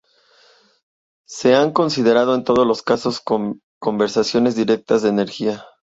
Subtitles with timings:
[1.27, 3.21] Se han considerado en todos los casos
[3.79, 5.63] conversiones directas de energía.